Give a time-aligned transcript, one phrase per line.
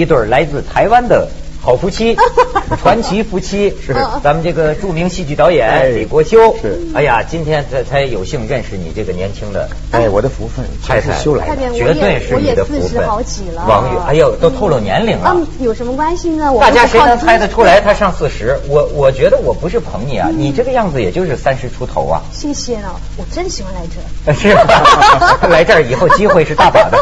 [0.00, 1.28] 一对来自台湾的。
[1.62, 2.16] 好夫妻，
[2.80, 3.94] 传奇夫妻是
[4.24, 6.80] 咱们这个著名戏剧导演李国修是。
[6.94, 13.06] 哎呀，今天才才有幸认识你这个年轻的，哎，我的福分，太太修来的，绝对是你的福分。
[13.06, 15.34] 好几了，王宇，哎呦，都透露年龄了。
[15.36, 16.50] 嗯，有什么关系呢？
[16.58, 18.58] 大家谁能猜得出来他上四十？
[18.66, 22.22] 我我觉得我不是捧你啊，你这个样子也就是三十出头啊。
[22.32, 24.32] 谢谢了，我真喜欢来这。
[24.32, 24.48] 是，
[25.48, 26.98] 来这儿以后机会是大把的。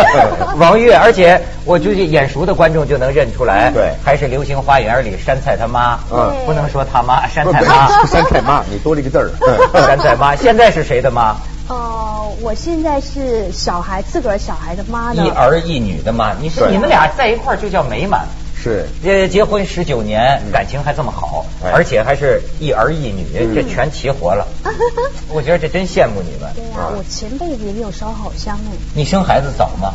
[0.58, 3.70] 王悦，而且我估计眼熟的观众就能认出来。
[3.70, 3.90] 对。
[4.02, 9.30] 还是《流星花园》里山菜他妈，嗯，不能说他妈，山菜妈， 山菜妈，你多了一个字儿，
[9.86, 10.34] 山菜妈。
[10.36, 11.36] 现在是谁的妈？
[11.68, 16.32] 哦，我现在是小孩自个儿小孩的妈一儿一女的妈。
[16.40, 18.26] 你是你们俩在一块儿就叫美满，
[18.60, 24.46] 是，结结婚十九年，感情还这么好，而且还是一儿一女，这全齐活了。
[25.30, 26.52] 我觉得这真羡慕你们。
[26.56, 28.76] 对呀，我前辈子也没有烧好香哎。
[28.94, 29.94] 你生孩子早吗？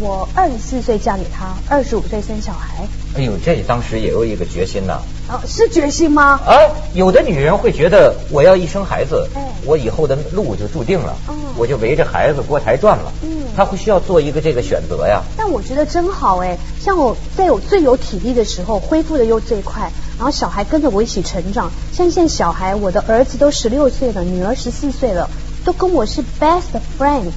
[0.00, 2.86] 我二十四岁嫁给他，二十五岁生小孩。
[3.16, 5.00] 哎呦，这当时也有一个决心呐。
[5.28, 6.40] 啊，是决心吗？
[6.46, 6.54] 啊，
[6.94, 9.28] 有的女人会觉得，我要一生孩子，
[9.64, 11.16] 我以后的路就注定了，
[11.56, 13.12] 我就围着孩子锅台转了。
[13.22, 15.22] 嗯，她会需要做一个这个选择呀。
[15.36, 21.72] 但我觉得真好哎，像我在我最有体力的时候，恢复的又最快，然后小孩跟着我一起成长。
[21.92, 25.28] 像现在小孩，我的儿子都十六岁了，女儿十四岁了，
[25.64, 27.32] 都跟我是 best friend，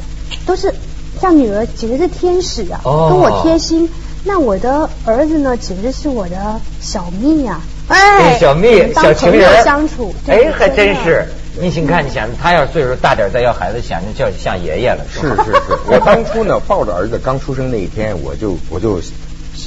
[0.45, 0.75] 都是。
[1.21, 3.87] 像女儿简直是天使啊，跟我贴心。
[4.23, 7.61] 那我的儿子呢，简直是我的小蜜啊！
[7.89, 11.27] 哎，小蜜，小情人相处，哎，还真是。
[11.59, 15.05] 你请看，你想他要岁数大点再要孩子，想着叫像爷爷了。
[15.13, 18.95] 是是是， 我当初呢抱着儿子刚出生那一天，我就我就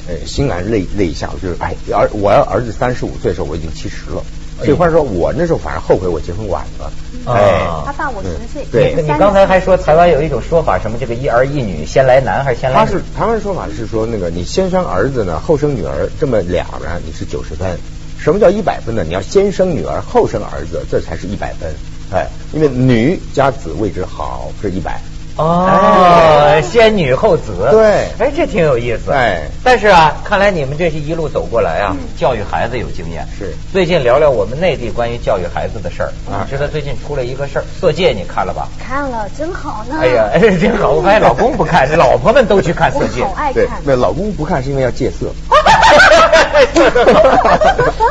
[0.08, 4.22] 呃心安泪泪下，我就是哎儿我要儿子三十五岁的时候，我已经七十了。
[4.64, 6.90] 这话说，我那时候反而后悔我结婚晚了。
[7.26, 8.64] 哎，他大我十岁。
[8.70, 12.76] 对，你刚才还说台湾有一种说法，什么这个一儿一女，先来男还是先来？
[12.76, 17.78] 他是台湾说法是说，那个你先生儿子呢，后生女儿，这么俩呢，你是九十分。
[18.18, 19.04] 什么叫一百分呢？
[19.04, 21.70] 你要先生女儿后生儿子，这才是一百分。
[22.12, 25.00] 哎，因为女加子谓之好，是一百。
[25.36, 33.26] 哦，先女后子，对，哎，这挺有意思，哎，但是啊，看来你们这是一路走过来啊，教育孩子有经验。
[33.36, 38.68] 是，最近聊聊我们内地关于教育孩子的事儿啊，知道最近出了一个事儿，《色戒》，你看了吧？
[38.78, 39.96] 看了，真好呢。
[40.00, 40.90] 哎呀，哎真好！
[40.92, 43.66] 我发现老公不看， 老婆们都去看《色戒》，好爱看。
[43.82, 45.26] 那老公不看是因为要戒色。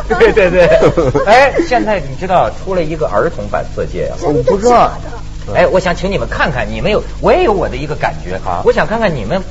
[0.09, 0.67] 对 对对，
[1.25, 4.17] 哎，现在你知道出了一个儿童版《色戒》啊？
[4.23, 4.91] 我不知道。
[5.53, 8.61] 哎，我想请你们看看，你们有，我也有我的一个感觉哈。
[8.65, 9.41] 我想看看你们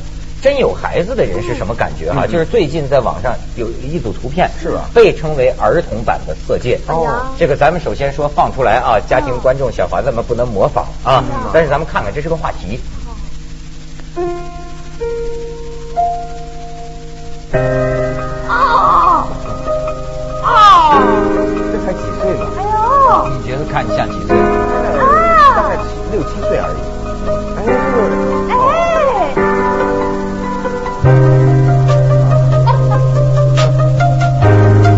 [0.40, 2.26] 真有孩子的人是什么感觉哈。
[2.26, 4.84] 就是最近在网上有一组图片，是吧？
[4.94, 6.80] 被称为儿童版的《色戒》。
[6.92, 7.26] 哦。
[7.38, 11.22] 这个咱们首先说放出来啊，家庭观众小孩子们不能模仿啊。
[11.52, 12.80] 但是咱们看看，这是个话题。
[18.48, 19.26] 啊
[20.42, 20.98] 啊！
[21.72, 22.46] 这才几岁吧？
[22.58, 23.28] 哎呦！
[23.28, 24.41] 你觉得看你像几岁？
[26.24, 26.76] 七岁而已。
[27.58, 27.60] 哎，
[28.48, 28.54] 哎，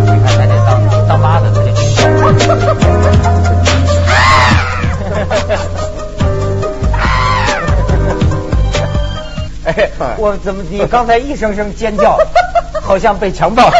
[0.06, 0.68] 你看他这当
[1.08, 1.74] 当妈的，他就听。
[9.64, 9.68] 哎，
[10.18, 12.18] 我怎么你刚才一声声尖叫，
[12.82, 13.70] 好像被强暴，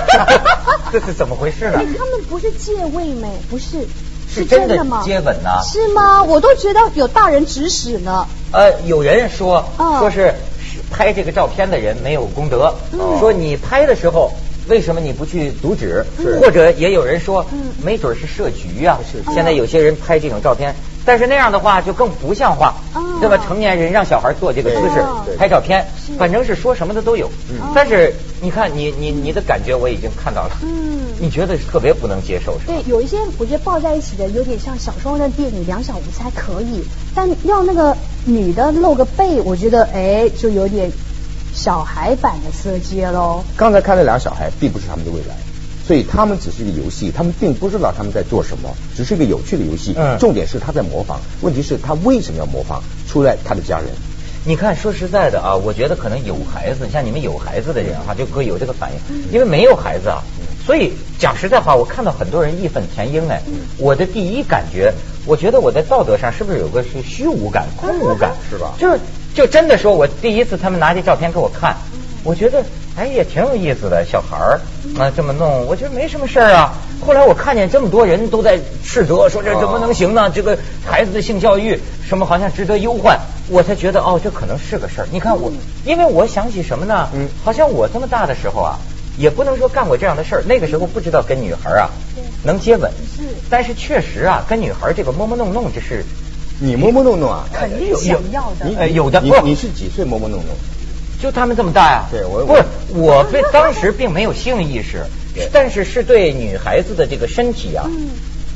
[0.90, 1.78] 这是怎么回事呢？
[1.98, 3.28] 他们不是借位吗？
[3.50, 3.86] 不是。
[4.34, 5.02] 是真的吗？
[5.04, 5.50] 接吻呢？
[5.62, 6.22] 是吗？
[6.24, 8.26] 我都觉得有大人指使呢。
[8.52, 10.34] 呃，有人说，说是
[10.90, 12.74] 拍这个照片的人没有功德，
[13.18, 14.32] 说你拍的时候
[14.68, 16.04] 为什么你不去阻止？
[16.40, 17.46] 或者也有人说，
[17.82, 18.98] 没准是设局啊。
[19.32, 20.74] 现在有些人拍这种照片。
[21.04, 22.74] 但是那样的话就更不像话，
[23.20, 23.38] 对吧？
[23.46, 25.86] 成年人让小孩做这个姿势拍照片，
[26.18, 27.30] 反正是说什么的都有。
[27.74, 30.56] 但是你看，你你你的感觉我已经看到了，
[31.18, 32.74] 你觉得特别不能接受是吧？
[32.74, 36.82] 对，有一些我觉得抱在一起的有点像小时候那电影《两小无猜》可以，
[37.14, 40.90] 但要那个女的露个背，我觉得哎就有点
[41.52, 43.44] 小孩版的色戒喽。
[43.56, 45.36] 刚才看那俩小孩并不是他们的未来。
[45.86, 49.94] 所以他们只是一个游戏，他们并不知道他们在做什么，只是一个有趣的游戏。
[49.96, 51.20] 嗯，重点是他在模仿。
[51.42, 52.80] 问题是他为什么要模仿？
[53.06, 53.88] 出来他的家人。
[54.46, 59.32] 你看，说实在的啊，我觉得可能有孩子，像你们有孩子的人哈，就会有这个反应。
[59.32, 60.22] 因为没有孩子啊，
[60.66, 63.40] 所以讲实在话，我看到很多人义愤填膺哎。
[63.78, 64.92] 我的第一感觉，
[65.26, 68.74] 我觉得我在道德上是不是有个是虚无感、空无感，是吧？
[68.78, 68.98] 就是
[69.34, 71.76] 就真的说，我第一次他们拿这照片给我看。
[72.22, 72.64] 我觉得
[72.96, 74.60] 哎也挺有意思的，小孩儿
[74.98, 76.72] 啊这么弄，我觉得没什么事儿啊。
[77.04, 80.30] 后来我看见这么多人都在斥责，说这怎么能行呢？
[80.30, 83.18] 这个孩子的性教育什么好像值得忧患。
[83.48, 85.08] 我才觉得哦，这可能是个事儿。
[85.12, 85.52] 你看我，
[85.84, 87.08] 因为我想起什么呢？
[87.12, 88.78] 嗯，好像我这么大的时候啊，
[89.18, 90.42] 也不能说干过这样的事儿。
[90.46, 91.90] 那个时候不知道跟女孩啊
[92.42, 96.04] 能接吻，是，但是确实啊，跟女孩这个摸摸弄弄，这是
[96.58, 98.88] 你摸摸弄弄啊，肯定想要的。
[98.88, 100.56] 有的，你你是几岁摸摸弄弄？
[101.24, 102.04] 就他们这么大呀？
[102.10, 102.62] 对，我不是
[102.92, 105.06] 我被当时并没有性意识，
[105.50, 107.88] 但是是对女孩子的这个身体啊。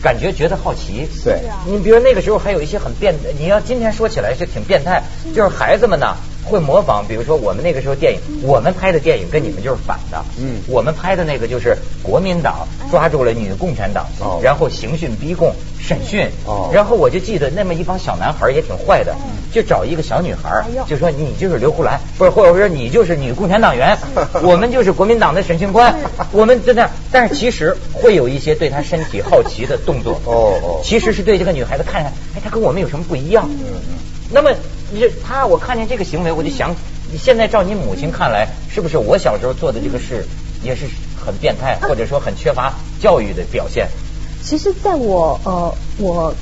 [0.03, 5.03] 感觉觉得好奇，对，你比如那个时候还有一些很变，你要今天说起来是挺变态，
[5.35, 14.07] 就是孩子们呢会模仿，比如说我们那个时候电影，我们拍的电影跟你们就是反的，嗯，我们拍的那个就是国民党抓住了女共产党，
[14.43, 15.53] 然后刑讯逼供。
[15.81, 19.15] 审讯，哦然后我就记得那么一帮小男孩也挺坏的，
[19.53, 23.97] 就找一个小女孩，就说你就是刘胡兰，不是或者说你就是女共产党员，
[24.43, 25.95] 我们就是国民党的审讯官，
[26.31, 26.91] 我们在那样。
[27.11, 32.13] 但是其实会有一些对她身体好奇的动作，哦哦，其实是对这个女孩子看，哎，
[32.45, 33.49] 她跟我们有什么不一样？
[33.49, 33.99] 嗯嗯。
[34.31, 34.51] 那么
[34.93, 36.75] 你他，我看见这个行为，我就想，
[37.19, 40.27] 现在照你母亲看来，是不是我小时候做的这个事
[40.63, 40.87] 也是
[41.17, 43.89] 很变态，或者说很缺乏教育的表现？
[44.43, 46.35] 其实，在我呃，我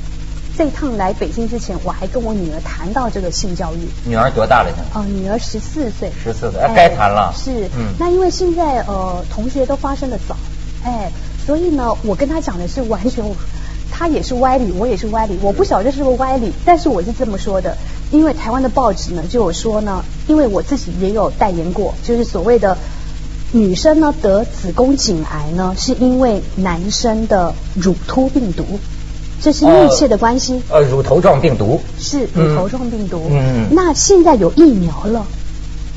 [0.57, 3.79] 这一趟来北京之前，我还跟我女儿谈到这个性教育。
[4.05, 4.77] 女儿多大了呢？
[4.93, 6.09] 哦，女儿十四岁。
[6.23, 7.33] 十四岁，该谈了。
[7.35, 7.93] 是，嗯。
[7.99, 10.35] 那因为现在呃，同学都发生的早，
[10.83, 11.11] 哎，
[11.45, 13.23] 所以呢，我跟他讲的是完全，
[13.97, 15.37] 他也是歪理，我也是歪理。
[15.41, 17.75] 我不晓得这是不是歪理，但是我是这么说的，
[18.11, 22.77] 因为台湾的报纸呢就有说呢，因为我自己也有代言过，就是所谓的。
[23.53, 28.65] 女生呢得子宫颈癌呢，是因为男生的乳突病毒，
[29.41, 30.61] 这是密切的关系。
[30.69, 33.21] 呃，乳头状病毒是乳头状病毒。
[33.31, 35.25] 嗯，那现在有疫苗了，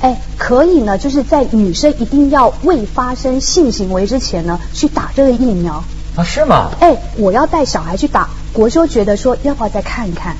[0.00, 5.82] 哎，可以呢，就是在女生一定要未发生性行为之前呢，去打这个疫苗。
[6.24, 6.70] 是吗？
[6.80, 10.36] 哎，我要带小孩去打，国修觉得说要不要再看一看。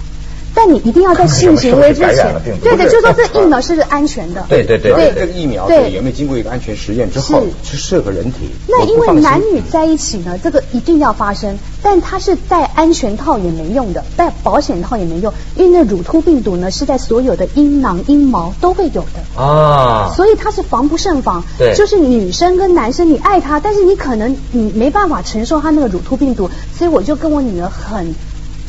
[0.62, 4.44] 但你一定要在性行为之前，对对，就说这疫苗是安全的。
[4.46, 8.50] 对对对，这个疫苗对有没有经过一个安全实验之后是适合人体？
[8.68, 21.42] 那因为男女在一起呢，这个一定要发生，但它是戴安全套也没用的，戴保险套也没用，因为那乳突病毒呢是在所有的阴囊、阴毛都会有的啊，所以它是防不胜防。
[21.58, 28.14] 对，就是女生跟男生，你爱他，但是你可能你没办法承受他那个乳突病毒，所以我就跟我女儿很。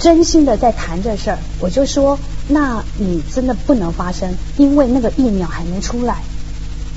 [0.01, 2.17] 真心的在谈这事儿，我就说，
[2.47, 6.15] 那你真的不能发生，因为那个疫苗还没出来。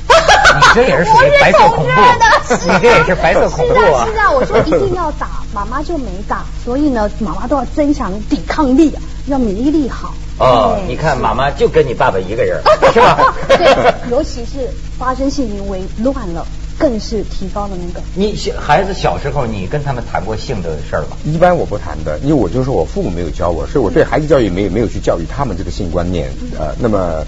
[0.06, 1.90] 你这也是属于白色恐怖，
[2.72, 4.06] 你这也是白色恐怖啊！
[4.06, 8.94] 是 啊，我说一定要打，妈妈就没打，所以呢，妈妈都要增强抵抗力，
[9.26, 10.14] 要免疫力好。
[10.38, 12.62] 哦，你看妈妈就跟你爸爸一个人，
[12.92, 13.34] 是吧？
[13.48, 14.68] 对，尤其是
[14.98, 16.46] 发生性行为乱了。
[16.78, 18.00] 更是提高了那个。
[18.14, 21.16] 你小孩子小时候，你跟他们谈过性的事儿吗？
[21.24, 26.30] 一般我不谈的，因为我就是我父母没有教我，所以我对孩子教育没有没有去教育他们这个性观念。
[26.58, 27.24] 呃，那么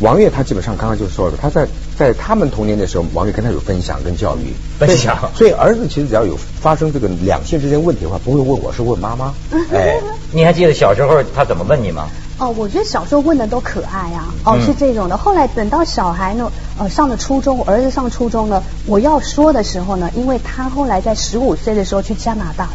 [0.00, 1.66] 王月他基本上刚刚就说了，他在
[1.96, 5.16] 在他们童年的时候，王月跟他有分享跟教育分享。
[5.36, 9.34] 所以儿子其实只要有发生这个两性之间问题的话，不会问我是问妈妈。
[9.72, 10.00] 哎，
[10.32, 12.08] 你还记得小时候他怎么问你吗？
[12.38, 15.18] 哦，我觉得小时候问的都可爱啊，哦是这种的。
[15.18, 22.70] 后来等到小孩呢，呃上了初中，儿子上初中了，我要说的时候呢，因为他后来在十五岁的时候去加拿大，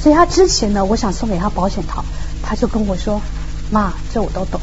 [0.00, 2.02] 所以他之前呢，我想送给他保险套，
[2.42, 3.20] 他就跟我说，
[3.70, 4.58] 妈，这我都懂。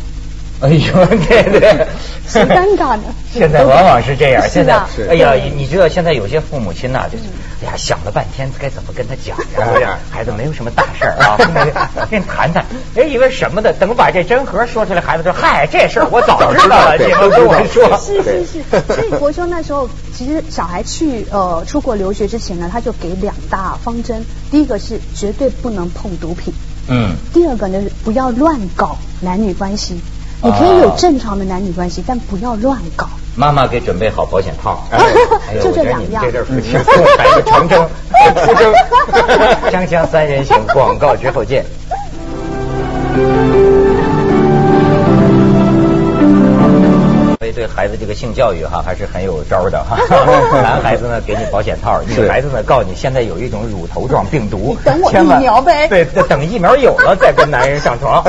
[0.61, 1.87] 哎呦，对对，
[2.27, 3.01] 很尴尬的。
[3.33, 7.23] 现在往往是这样，现在，哎呀，你知道现在有些父母亲呐，就是，
[7.63, 9.35] 哎呀，想了半天该怎么跟他讲
[9.81, 9.97] 呀？
[10.11, 11.35] 孩子没有什么大事儿啊，
[12.11, 12.63] 跟谈谈，
[12.95, 13.73] 哎，以为什么的？
[13.73, 17.97] 等把这真核说出来，孩子说，嗨，这事儿我早知道了， 你们跟我说。
[17.97, 26.53] 是是是，所以国兄那时候，其实小孩去呃出国留学之前呢，他就给两大方针，第一个是绝对不能碰毒品，
[26.87, 29.99] 嗯，第二个呢不要乱搞男女关系。
[30.43, 33.07] 你可以有正常的男女关系，但不要乱搞。
[33.35, 34.83] 妈妈给准备好保险套，
[35.63, 36.23] 就这两样。
[36.25, 37.79] 这阵夫妻送孩子长征
[38.45, 38.73] 出征，
[39.71, 41.65] 锵锵三人行，广告之后见。
[47.51, 49.97] 对孩子这个性教育哈还是很有招的哈。
[50.61, 55.87] 男孩子呢给你保险套，女孩子呢告诉你现在有一种乳头状病毒，等我疫苗呗。
[55.87, 58.23] 对，等疫苗有了再跟男人上床。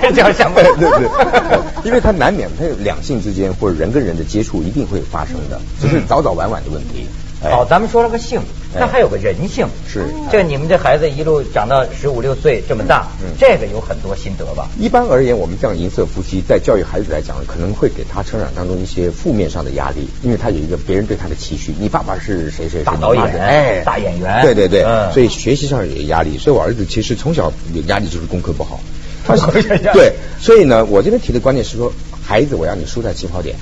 [0.00, 0.62] 这叫什么？
[0.62, 7.06] 对对对，因为他难免他两性之间或者人跟人的接触一定会发生的，只是早早晚晚的问题。
[7.40, 8.40] 好，咱们说了个性，
[8.74, 9.68] 那还有个人性。
[9.86, 13.06] 是，这你们这孩子一路长到十五六岁这么大，
[13.38, 14.68] 这个有很多心得吧？
[14.76, 21.72] 一般而言，我们这样银色夫妻在教育孩子来讲，可能会给他成长当中一些负面上的压力，因为他有一个别人对他的期许。
[21.78, 22.82] 你爸爸是谁谁？
[22.82, 24.42] 大导演，哎，大演员。
[24.42, 26.38] 对对对，所以学习上有压力。
[26.38, 28.80] 所以我儿子其实从小有压力就是功课不好。
[29.92, 31.92] 对，所以呢，我这边提的观点是说，
[32.24, 33.54] 孩子，我要你输在起跑点。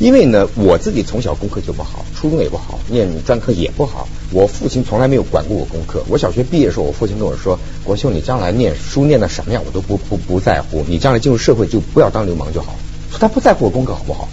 [0.00, 4.08] 因为呢，我自己从小功课就不好，初中也不好，念专科也不好。
[4.32, 6.02] 我父亲从来没有管过我功课。
[6.08, 10.82] 我小学毕业的时候，我父亲跟我说：“国秀，你将来念书念到什么样，我都不不不在乎。
[10.88, 12.74] 你将来进入社会就不要当流氓就好。”
[13.20, 14.26] 他不在乎我功课好不好。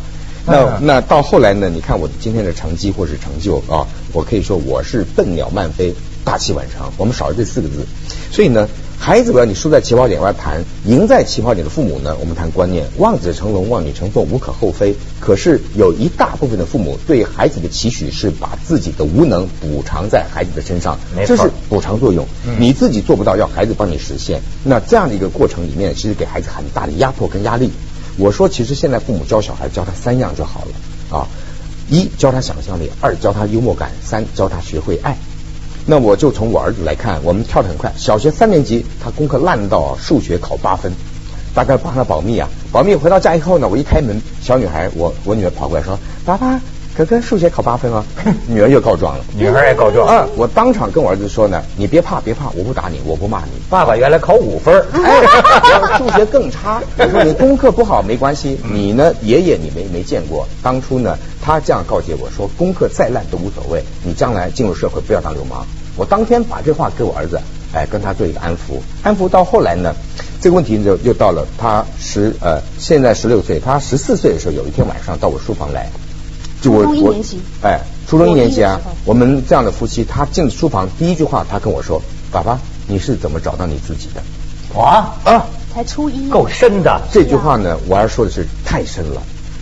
[0.46, 1.70] 那那到后来呢？
[1.70, 5.94] 你看我今天的成绩或是成就啊，我可以说我是笨鸟慢飞，
[6.24, 6.90] 大器晚成。
[6.96, 7.86] 我们少了这四个字，
[8.32, 8.70] 所以呢。
[9.00, 12.18] 孩子，不要你输在起跑点，我要谈赢在起跑点的父母呢。
[12.20, 14.96] 我们谈观念，望子成龙，望女成凤，无可厚非。
[15.22, 22.28] 可是有一大部分的父母对孩子的期许是把自己的无能补偿在孩子的身上，这是补偿作用。
[22.60, 24.42] 你自己做不到，要孩子帮你实现。
[24.66, 27.72] 那这样的一个过程里面，其实给孩子很大的压迫跟压力。
[28.18, 31.28] 我说，其实现在父母教小孩，教他三样就好了啊：
[31.88, 35.16] 一教他想象力，二教他幽默感，三教他学会爱。
[35.90, 37.90] 那我就从我儿子来看，我们跳得很快。
[37.96, 40.92] 小学三年级，他功课烂到数学考八分，
[41.56, 42.50] 大概帮他保密啊。
[42.74, 46.60] 保密回到家以后呢，我一开门，小女孩，我我女儿跑过来说：“爸爸，
[46.94, 48.04] 哥哥数学考八分啊！”
[48.48, 50.06] 女儿又告状了，女儿也告状。
[50.06, 53.52] 啊，我当场跟我儿子说呢：“你别怕，别怕，我不打你，我不骂你。
[53.70, 54.86] 爸爸原来考五分，
[55.98, 56.82] 数学更差。
[56.98, 60.46] 我说你功课不好没关系，你呢，爷爷你没没见过。
[60.62, 65.66] 当初呢，他这样告诫我说：功课再烂都无所谓，你将来进入社会不要当流氓。”
[65.98, 67.40] 我当天把这话给我儿子，
[67.74, 68.80] 哎，跟他做一个安抚。
[69.02, 69.94] 安抚到后来呢，
[70.40, 75.90] 这个问题就又到了他十呃，现在十六岁，他十四岁的时候，有一天晚上到我书房来，
[76.62, 77.16] 就我我
[77.64, 82.00] 哎，初中一年级啊，我们这样的夫妻，他进书房第一句话，他跟我说
[82.32, 84.22] ：“爸爸，你是怎么找到你自己的？”
[84.74, 87.02] 我啊，才初一，够深的。
[87.12, 89.22] 这句话呢，我儿说的是太深了。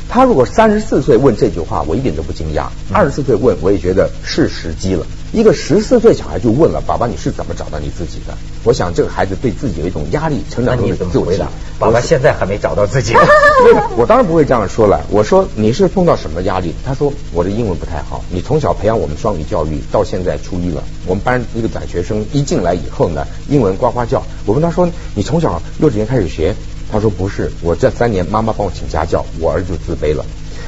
[0.09, 5.05] 他如果三十四岁问这句话，我一点都不惊讶；二十四岁问，我也觉得是时机了。
[5.35, 11.49] 一个十四岁小孩就问了：“爸爸，你是怎么找到你自己的？”我想这个孩子对自己有一种压力，成长中的自我回答。
[11.77, 13.13] 爸爸现在还没找到自己。
[13.97, 15.05] 我当然不会这样说了。
[15.09, 16.73] 我说你是碰到什么压力？
[16.85, 18.23] 他说我的英文不太好。
[18.31, 24.23] 你从小培养我们双语教育，到现在初一了，我们班一个转学生一进来以后呢，英文呱呱叫。
[24.45, 26.55] 我问他说：“你从小幼稚园开始学？”
[26.89, 30.25] 他说不是，我这三年妈妈帮我请家教，我儿子自卑了。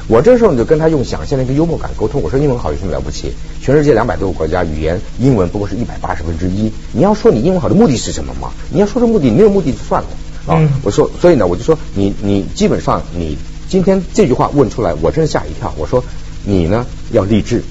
[0.08, 3.34] 我这时候你就跟他用想象的一个幽默感沟通，我说英文好有什么了不起？
[3.60, 6.72] 全世界两百多个国家语言，英文不过是一百八十分之一。
[6.92, 8.50] 你要说你英文好的目的是什么吗？
[8.70, 10.08] 你要说这目的，没有目的就算了
[10.46, 10.58] 啊。
[10.82, 13.36] 我说，所以呢，我就说你你基本上你
[13.68, 15.74] 今天这句话问出来，我真是吓一跳。
[15.76, 16.02] 我说
[16.42, 17.62] 你呢要立志，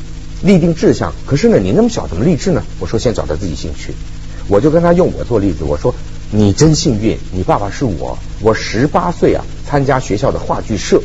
[0.44, 1.12] 立定志向。
[1.26, 2.64] 可是呢，你那么小怎么立志呢？
[2.80, 3.96] 我说先找到自己兴趣。
[4.48, 5.96] 我就跟他用我做例子，我说
[6.30, 11.02] 你真幸运，你爸爸是我，我十八岁啊参加学校的话剧社。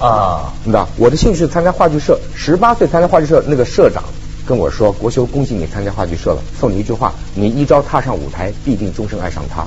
[0.00, 2.18] 啊，那我的兴趣是参加话剧社。
[2.34, 4.02] 十八岁参加话剧社，那个社长
[4.46, 9.64] 跟我说：“国修，恭喜你参加话剧社了，送你一句话，你一朝踏上舞台，必定终生爱上他。”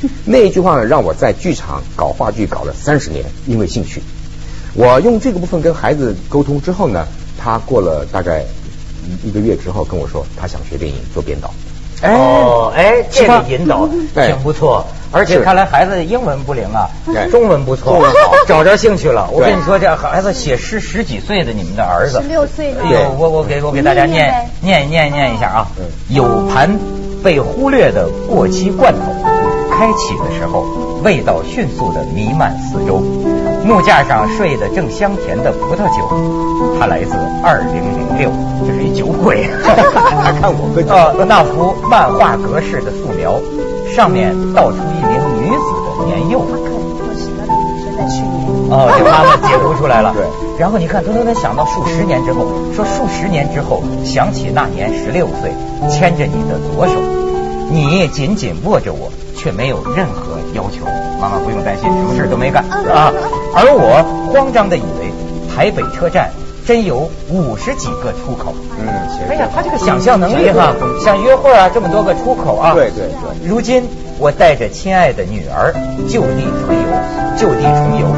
[0.24, 4.02] 那一句话呢，让我在剧场搞话剧搞了三十年，因为兴趣。
[4.74, 7.06] 我用这个部分跟孩子沟通之后呢，
[7.36, 8.44] 他过了大概
[9.24, 11.52] 一个月之后跟我说，他想学电影做编导。
[12.02, 16.88] 哦，哎，这个引导 挺不错，而且看来孩子英文不灵啊，
[17.30, 18.02] 中文不错，
[18.46, 19.28] 找着兴趣了。
[19.32, 22.80] 我跟你说，这孩子写诗十几岁的你们的儿子，十六岁的，
[23.18, 25.66] 我我给我给大家念念念念一下啊。
[26.08, 26.78] 有盘
[27.22, 29.00] 被忽略的过期罐头，
[29.70, 30.66] 开启的时候
[31.02, 33.02] 味道迅速的弥漫四周。
[33.64, 37.12] 木架上睡得正香甜的葡萄酒，它来自
[37.42, 38.30] 二零零六，
[38.66, 39.48] 这是一酒鬼。
[40.40, 43.38] 看我喝 呃，那幅漫画格式的素描，
[43.98, 45.10] 上面倒出一名
[45.42, 45.64] 女子
[45.98, 46.38] 的年幼。
[46.46, 48.46] 他可能做喜欢的女生在去年。
[48.70, 50.14] 哦，这妈妈解读出来了。
[50.14, 50.22] 对。
[50.56, 55.50] 然后你看，他他他想到数十年之后，说数十年之后想起那年十六岁，
[55.90, 56.94] 牵着你的左手，
[57.72, 60.86] 你紧紧握着我，却没有任何要求。
[61.20, 63.10] 妈妈不用担心，什么事都没干啊！
[63.52, 65.12] 而我慌张的以为
[65.52, 66.30] 台北车站
[66.68, 68.52] 真有五十几个出口。
[68.78, 68.86] 嗯，
[69.30, 72.74] 哎呀，他这个想象能力哈，想约会啊，这么多个出口啊。
[72.74, 73.48] 对对对。
[73.48, 73.82] 如今
[74.18, 75.72] 我带着亲爱的女儿
[76.06, 76.84] 就地重游，
[77.38, 78.08] 就地重游，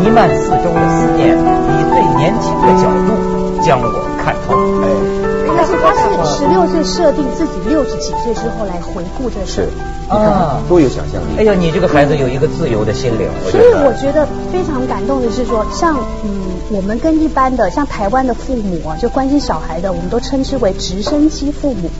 [0.00, 3.84] 弥漫四周的思念，以最年轻的角度将我
[4.24, 4.56] 看透。
[4.86, 5.21] 哎。
[5.56, 9.68] 但是他是十六岁设定自己六十几岁之后来回顾这事，
[10.08, 11.38] 啊，多有想象力。
[11.38, 13.28] 哎呀，你这个孩子有一个自由的心灵。
[13.50, 16.30] 所以我觉得非常感动的是说，像嗯，
[16.70, 21.90] 我们跟一般的像台湾的父母啊，就关心小孩的，我们都称之为直升机父母。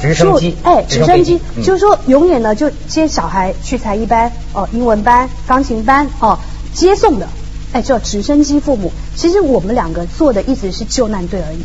[0.00, 6.38] 直升机，哎，直升机，就是说永远呢就接小孩去才艺班、哦英文班、钢琴班哦
[6.74, 7.28] 接送的，
[7.72, 8.92] 哎叫直升机父母。
[9.14, 11.58] 其实我们两个做的一直是救难队而已。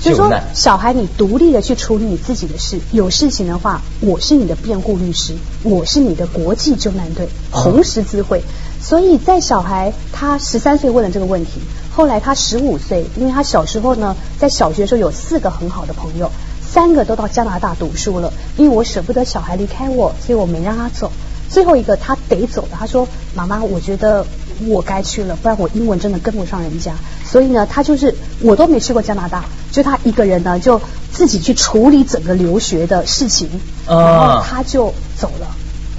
[0.00, 8.42] 就是说，小孩你独立的去处理你自己的事，有事情的话，我是你的辩护律师，我是你的国际救难队，红十字会。
[8.80, 11.60] 所以在小孩他十三岁问了这个问题，
[11.94, 16.30] 后来他十五岁，因为他小时候呢，在小学时候有四个很好的朋友，
[16.64, 21.10] 三个都到加拿大读书了，因为我舍不得小孩离开我，所以我没让他走。
[21.50, 24.24] 最后一个他得走了，他说：“妈妈，我觉得
[24.66, 26.92] 我该去了，不然我英文真的跟不上人家。”
[27.24, 30.80] 所以呢，他就是我都没去过加拿大，就他一个人呢，就
[31.12, 33.48] 自己去处理整个留学的事情，
[33.86, 35.46] 然后他就走了。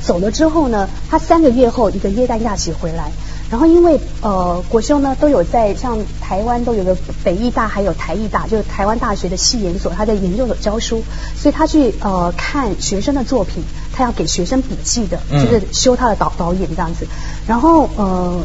[0.02, 3.12] 走了之后呢，他三个月后一个耶诞假期回来，
[3.52, 11.04] 然后因为呃国修呢都有在像台湾都有个北艺大还有台艺大，就是台湾大学的系研所，他在研究所教书，
[11.38, 17.06] 所以他去呃看学生的作品，他要给学生笔记的，就是修他的导导演这样子，
[17.46, 18.42] 然后呃。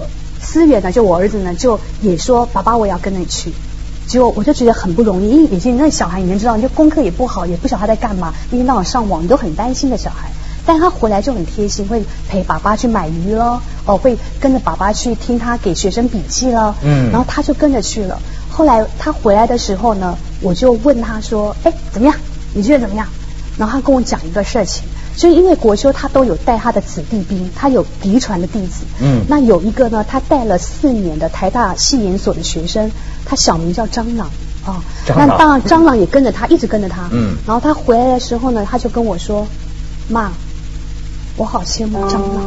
[0.47, 3.51] 思远呢，就我儿子呢，就也说爸爸，我要跟着你去。
[4.07, 10.31] 结果我就觉得很不容易，因为以前那小孩你能知道，你就功课也不好，也不晓得他在干嘛，一天到晚上网，你都很担心的小孩。
[10.67, 16.75] 但他回来就很贴心，会陪爸爸去买鱼了，哦，会跟着爸爸去听他给学生笔记了。
[16.83, 17.11] 嗯。
[17.11, 18.19] 然后他就跟着去了。
[18.51, 22.17] 后来他回来的时候呢，我就问他说：“哎，怎么样？
[22.55, 23.07] 你觉得怎么样？”
[23.59, 24.85] 然后他跟我讲一个事情。
[25.17, 28.85] 所以，因为国修他都有带他的子弟兵，他有嫡传的弟子。
[29.01, 29.25] 嗯。
[29.29, 32.91] 那有一个呢，他带了四年的台大戏研所的学生，
[33.25, 34.29] 他小名叫张朗
[34.67, 34.83] 啊。
[35.09, 37.09] 那当然，张朗也跟着他，一直跟着他。
[37.13, 37.37] 嗯。
[37.47, 39.47] 然后他回来的时候呢，他就跟我说
[40.11, 40.33] ：“妈，
[41.37, 42.43] 我好羡慕张朗。”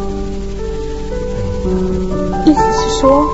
[2.46, 3.26] 意思是说，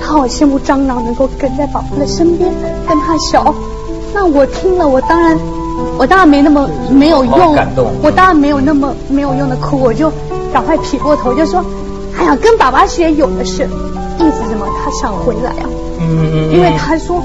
[0.00, 2.52] 他好羡慕张朗能够跟在宝宝的身边，
[2.86, 3.54] 跟他小。
[4.12, 5.38] 那我听了，我当然。
[5.98, 7.56] 我当然没那么没有用，
[8.02, 10.10] 我当然没有那么没有用的哭，我就
[10.52, 11.64] 赶快撇过头就说
[12.18, 13.68] ：“哎呀，跟爸爸学有的是。”
[14.18, 14.66] 意思什么？
[14.84, 15.68] 他想回来啊。
[16.00, 17.22] 嗯因为他说，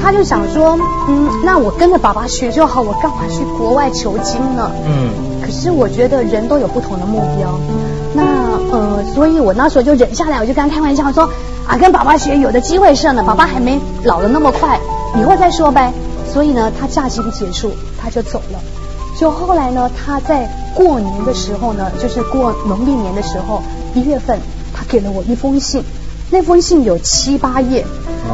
[0.00, 4.70] 他就想说，嗯，那我跟着爸爸学就好，我干嘛去国外求经呢？
[4.86, 5.10] 嗯。
[5.42, 7.58] 可是我觉得人都有不同的目标，
[8.14, 8.22] 那
[8.70, 11.28] 呃，所以我那时候就忍下来，我就跟他开玩笑说
[11.66, 14.78] ：“啊，跟爸爸学有的机会是呢，爸爸还没老的那么快，
[15.18, 15.92] 以后再说呗。”
[16.32, 18.58] 所以呢，他假期一结束，他就走了。
[19.18, 23.62] 就后来呢，他在过年的时候呢，就是过农历年的时候，
[23.94, 24.38] 一月份，
[24.72, 25.82] 他给了我一封信。
[26.32, 27.84] 那封信有七八页，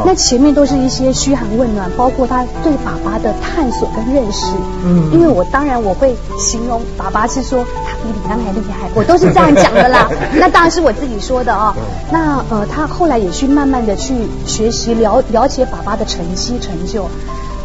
[0.05, 4.45] 那前面都是一些嘘寒问暖，包括他对爸爸的探索跟认识。
[4.85, 10.11] 嗯，因为我当然我会形容爸爸是说他比李刚还厉害，我都是这样 讲的啦。
[10.37, 11.75] 那当然是我自己说的啊。
[12.13, 17.09] 那呃，他后来也去慢慢的去学习了了解爸爸的成绩成就。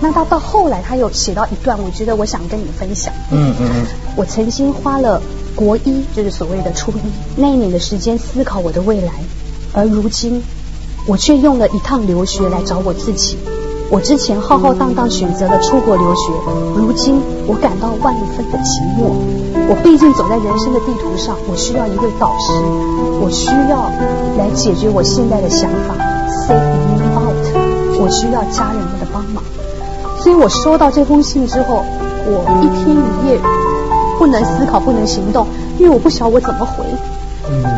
[0.01, 3.13] 那他到后来，他有写到一段，我觉得我想跟你分享。
[3.29, 3.85] 嗯嗯嗯。
[4.15, 5.21] 我曾经花了
[5.55, 6.95] 国一，就是所谓的初一
[7.35, 9.11] 那一年的时间思考我的未来，
[9.73, 10.41] 而如今
[11.05, 13.37] 我却用了一趟留学来找我自己。
[13.91, 16.31] 我之前浩浩荡荡选择了出国留学，
[16.75, 19.11] 如今我感到万分的寂寞。
[19.69, 22.53] 我毕竟走在人生的地图上，我需要一位导师，
[23.21, 23.91] 我需要
[24.37, 25.95] 来解决我现在的想法
[26.47, 28.01] ，save me out。
[28.01, 29.43] 我需要家人们的帮忙。
[30.21, 31.84] 所以我收到这封信之后，
[32.25, 33.39] 我一天一夜
[34.19, 35.47] 不能思考，不能行动，
[35.79, 36.86] 因为我不晓得我怎么回。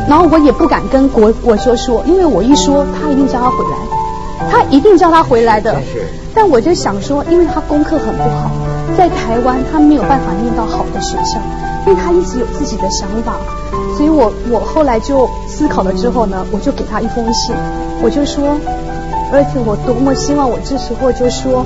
[0.10, 5.74] 然后我也不敢跟国国修说，因为我一说，他一定叫他回来，他一定叫他回来的。
[6.36, 8.52] 但我就想说，因为他功课很不好，
[8.98, 11.40] 在台湾他没有办法念到好的学校，
[11.88, 13.36] 因为他一直有自己的想法。
[13.96, 17.56] 所以我我后来就思考了之后呢，我就给他一封信，
[18.02, 18.44] 我就说，
[19.32, 21.66] 儿子我多么希望我这时候就说。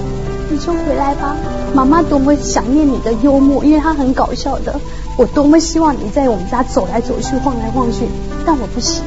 [0.50, 1.36] 你就回来吧，
[1.74, 4.80] 妈妈多么想念你的幽默，因为他很搞笑的。
[5.18, 8.06] 我多么希望你在我们家走来走去、晃来晃去，
[8.46, 9.04] 但我不行，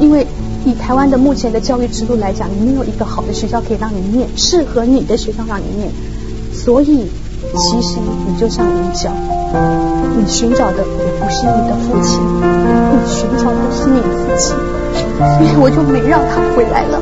[0.00, 0.26] 因为
[0.64, 5.90] 以台湾的目前的教育制度来讲，没有一个好的学校可以让你念，适合你的学校让你念。
[6.52, 7.06] 所以，
[7.56, 9.10] 其实你就像鱼角，
[10.16, 14.54] 你寻找的也不是你的父亲，你寻找的是你自己。
[15.14, 17.00] 所以我就没让他回来了。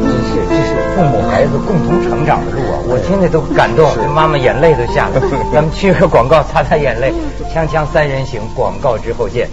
[0.00, 2.63] 这是，这是父母孩子共同成长的路！
[2.86, 5.22] 我听着都感动，妈妈眼泪都下来了。
[5.52, 7.12] 咱们去个广告，擦擦眼泪。
[7.54, 9.48] 锵锵三人行，广告之后见。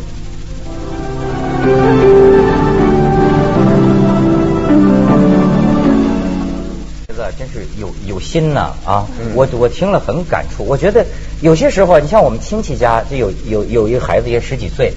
[7.08, 9.08] 孩子真是有有心呐啊！
[9.34, 10.64] 我我听了很感触。
[10.66, 11.06] 我觉得
[11.42, 14.94] 有些时候，你像我们亲戚家就有有有一个孩子也十几岁，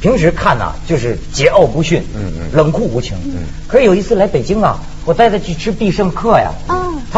[0.00, 3.44] 平时看呐就是桀骜不驯，嗯嗯，冷酷无情，嗯。
[3.66, 4.78] 可是有一次来北京啊。
[5.04, 6.52] 我带他去吃必胜客呀，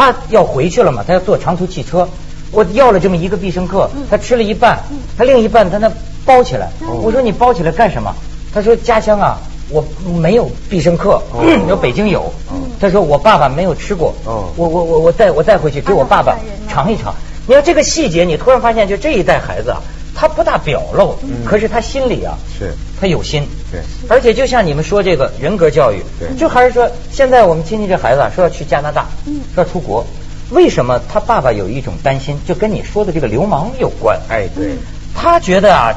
[0.01, 2.07] 他要回去了嘛，他要坐长途汽车。
[2.51, 4.79] 我要了这么一个必胜客，他吃了一半，
[5.15, 5.91] 他另一半他那
[6.25, 6.69] 包起来。
[7.03, 8.13] 我说你包起来干什么？
[8.51, 9.37] 他说家乡啊，
[9.69, 9.85] 我
[10.19, 11.21] 没有必胜客，
[11.69, 12.33] 有北京有。
[12.79, 16.35] 他说我爸爸没有吃过，哦，我我我我带我带回去给我爸爸
[16.67, 17.13] 尝一尝。
[17.45, 19.81] 你要这个细节，你突然发现，就这一代孩子啊，
[20.15, 23.81] 他不大表露，可是他心里啊，是，他有心，对。
[24.07, 30.05] 而且就像你们说这个人格教育，对，就还是说，现在我们亲戚这孩子说要去加拿大，嗯，说要出国，
[30.51, 34.21] 为什么他爸爸有一种担心，就跟你说的这个流氓有关？
[34.29, 34.75] 哎，对，
[35.15, 35.91] 他觉得啊，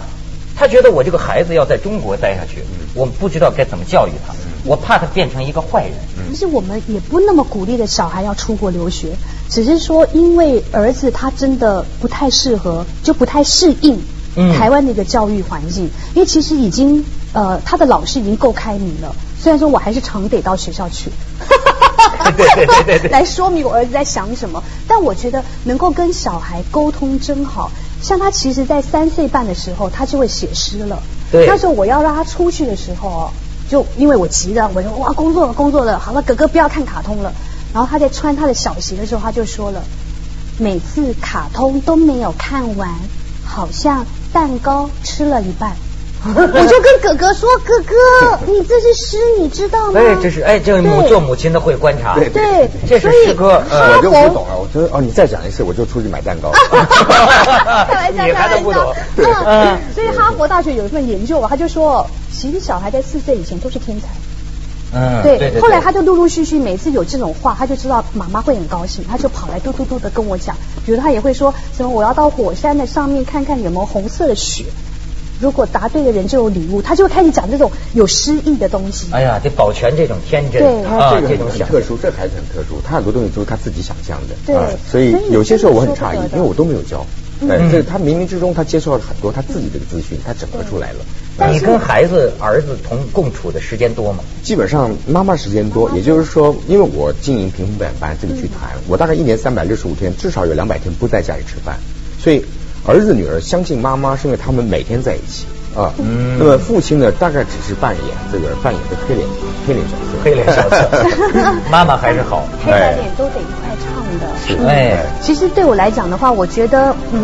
[0.56, 4.32] 他觉得我这个孩子要在中国待下去，嗯我不知道该怎么教育他。
[4.66, 5.92] 我怕他变成一个坏人。
[6.30, 9.08] 其实我们也不那么鼓励的小孩要出国留学，
[9.50, 14.00] 只是说因为儿子他真的不太适合，就不太适应
[14.34, 15.90] 台湾的一个教育环境。
[16.14, 21.10] 因为其实已经呃他的老师已经够开明了，虽然说我还是常得到学校去，
[22.36, 24.62] 对对对对对，来说明我儿子在想什么。
[24.88, 27.70] 但我觉得能够跟小孩沟通真好。
[28.02, 31.02] 像他其实，在三岁半的时候，他就会写诗了。
[31.32, 33.30] 对，那时候我要让他出去的时候。
[33.66, 37.32] 就因为我急了，我说哇工作了工作了，好了哥哥不要看卡通了。
[37.72, 39.82] 然后他在穿他的小鞋的时候，他就说了，
[40.58, 42.90] 每次卡通都没有看完，
[43.42, 45.72] 好像蛋糕吃了一半。
[46.26, 46.32] 我
[46.66, 50.00] 就跟哥哥说，哥哥， 你这是诗，你知道吗？
[50.00, 54.56] 哎，这是哎，这母做母亲的会观察，对，这是诗歌，我就不懂了。
[54.56, 56.50] 我觉得哦，你再讲一次，我就出去买蛋糕。
[57.86, 58.94] 开玩笑，你还不懂。
[59.18, 64.08] 嗯，所以哈佛大学有一份研究啊，他就说，其实小孩在四岁以前都是天才。
[64.94, 65.60] 嗯，对。
[65.60, 70.56] 后来他就陆陆续续每次有这种话，他就知道妈妈会很高兴，他就跑来嘟嘟嘟的跟我讲。
[70.86, 74.64] 比如他也会说什么，我要到火山的上面看看有没有红色的雪。
[75.40, 79.08] 如果答对的人就有礼物，他就会开始讲这种有诗意的东西。
[79.10, 80.62] 哎呀，得保全这种天真。
[80.62, 84.34] 对，他这种很特殊，这孩子很特殊，他很多东西都是他自己想象的。
[84.46, 84.56] 对，
[84.88, 87.04] 所以有些时候我很诧异，因为我都没有教。
[87.40, 91.04] 对，这他冥冥之中他接受了很多他自己这个资讯，他整合出来了。
[91.52, 94.22] 你跟孩子儿子同共处的时间多吗？
[94.42, 101.76] 基本上妈妈时间多，也就是说，因为我经营平衡表演班这个剧团，我大概一年三百六十五天，至少有两百天不在家里吃饭，
[102.20, 102.44] 所以
[102.86, 105.44] 儿子女儿相信妈妈是因为他们每天在一起。
[105.74, 109.26] 啊，嗯，那么父亲呢，大概只是扮演这个扮演的黑脸
[109.66, 110.88] 黑脸角色，黑脸角色，
[111.70, 114.56] 妈妈还是好， 黑白脸都得一块唱的，是。
[114.66, 115.04] 哎。
[115.20, 117.20] 其实对我来讲的话，我觉得，嗯，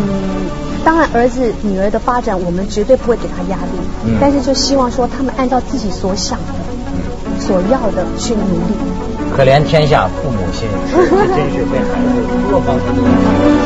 [0.85, 6.45] 当然儿子女儿的发展，我们绝对不会给他压力，嗯，但是就希望说他们按照自己所想的、
[7.41, 8.75] 所要的去努力。
[9.37, 13.61] 可怜天下父母心，真是为孩子多方面。